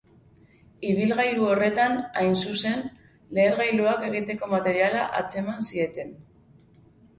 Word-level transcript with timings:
Ibilgailu 0.91 1.45
horretan, 1.49 1.99
hain 2.21 2.33
zuzen, 2.47 2.81
lehergailuak 3.39 4.09
egiteko 4.09 4.51
materiala 4.57 5.07
atzeman 5.23 5.65
zieten. 5.71 6.19